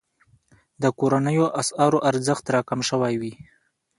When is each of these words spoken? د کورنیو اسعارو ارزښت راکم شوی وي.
د 0.81 0.83
کورنیو 0.99 1.45
اسعارو 1.61 1.99
ارزښت 2.09 2.45
راکم 2.55 2.79
شوی 2.89 3.13
وي. 3.21 3.33